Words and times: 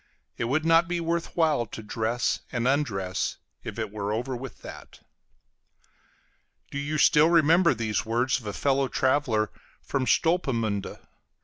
It 0.35 0.45
would 0.45 0.65
not 0.65 0.87
be 0.87 0.99
worth 0.99 1.35
while 1.37 1.67
to 1.67 1.83
dress 1.83 2.39
and 2.51 2.67
undress 2.67 3.37
if 3.63 3.77
it 3.77 3.91
were 3.91 4.11
over 4.11 4.35
with 4.35 4.63
that. 4.63 5.01
Do 6.71 6.79
you 6.79 6.97
still 6.97 7.29
remember 7.29 7.75
these 7.75 8.03
words 8.03 8.39
of 8.39 8.47
a 8.47 8.53
fellow 8.53 8.87
traveler 8.87 9.51
from 9.79 10.07
Stolpemünde? 10.07 10.97